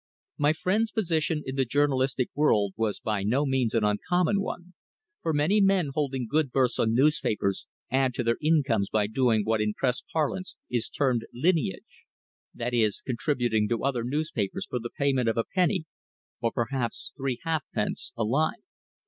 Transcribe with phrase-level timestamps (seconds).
[0.39, 4.73] My friend's position in the journalistic world was by no means an uncommon one,
[5.21, 9.61] for many men holding good berths on newspapers add to their incomes by doing what
[9.61, 12.05] in press parlance is termed "lineage"
[12.51, 15.85] that is contributing to other newspapers for the payment of a penny,
[16.41, 18.63] or perhaps three halfpence, a line.